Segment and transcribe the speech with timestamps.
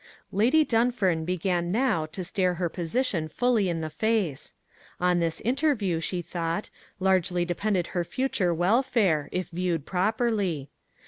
[0.31, 4.51] Lady Dunfern began now to stare her position fully in the face.
[4.99, 10.71] On this interview, she thought, largely depended her future welfare, if viewed properly.